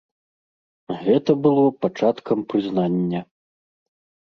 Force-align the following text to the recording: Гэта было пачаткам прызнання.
Гэта 1.03 1.31
было 1.43 1.67
пачаткам 1.87 2.37
прызнання. 2.55 3.21